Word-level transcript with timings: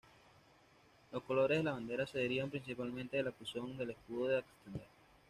Los 1.11 1.21
colores 1.21 1.59
de 1.59 1.63
la 1.63 1.73
bandera 1.73 2.07
se 2.07 2.17
derivan 2.17 2.49
principalmente 2.49 3.17
del 3.17 3.27
escusón 3.27 3.77
del 3.77 3.91
escudo 3.91 4.29
de 4.29 4.37
Ámsterdam. 4.39 4.87